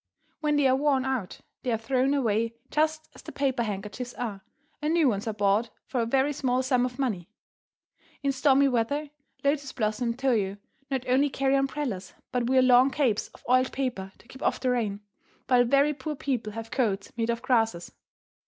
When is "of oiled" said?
13.27-13.71